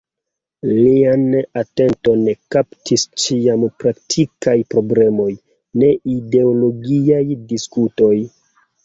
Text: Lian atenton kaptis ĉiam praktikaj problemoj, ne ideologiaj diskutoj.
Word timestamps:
Lian 0.67 1.25
atenton 1.61 2.23
kaptis 2.55 3.03
ĉiam 3.23 3.65
praktikaj 3.83 4.55
problemoj, 4.73 5.29
ne 5.83 5.91
ideologiaj 6.15 7.21
diskutoj. 7.53 8.13